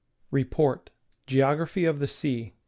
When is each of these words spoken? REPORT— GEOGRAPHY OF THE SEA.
REPORT— 0.31 0.89
GEOGRAPHY 1.27 1.85
OF 1.85 1.99
THE 1.99 2.07
SEA. 2.07 2.53